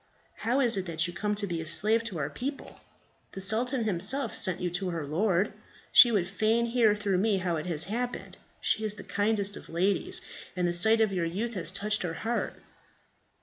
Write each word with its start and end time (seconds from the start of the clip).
How 0.37 0.61
is 0.61 0.77
it 0.77 0.87
that 0.87 1.05
you 1.05 1.13
come 1.13 1.35
to 1.35 1.45
be 1.45 1.61
a 1.61 1.67
slave 1.67 2.03
to 2.05 2.17
our 2.17 2.31
people? 2.31 2.81
The 3.33 3.39
sultan 3.41 3.83
himself 3.83 4.33
sent 4.33 4.59
you 4.59 4.71
to 4.71 4.89
her 4.89 5.05
lord. 5.05 5.53
She 5.91 6.11
would 6.11 6.27
fain 6.27 6.65
hear 6.65 6.95
through 6.95 7.19
me 7.19 7.37
how 7.37 7.57
it 7.57 7.67
has 7.67 7.83
happened. 7.83 8.37
She 8.59 8.83
is 8.83 8.95
the 8.95 9.03
kindest 9.03 9.55
of 9.55 9.69
ladies, 9.69 10.19
and 10.55 10.67
the 10.67 10.73
sight 10.73 11.01
of 11.01 11.13
your 11.13 11.25
youth 11.27 11.53
has 11.53 11.69
touched 11.69 12.01
her 12.01 12.15
heart." 12.15 12.55